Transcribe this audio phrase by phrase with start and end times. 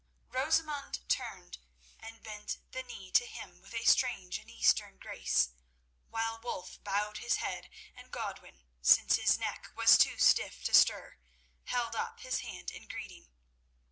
[0.29, 1.59] Rosamund turned
[1.99, 5.49] and bent the knee to him with a strange and Eastern grace,
[6.09, 11.19] while Wulf bowed his head, and Godwin, since his neck was too stiff to stir,
[11.65, 13.29] held up his hand in greeting.